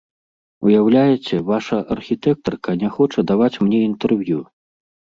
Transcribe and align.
Уяўляеце, 0.67 1.35
ваша 1.51 1.77
архітэктарка 1.97 2.77
не 2.87 2.93
хоча 2.99 3.29
даваць 3.31 3.55
мне 3.63 3.87
інтэрв'ю. 3.93 4.47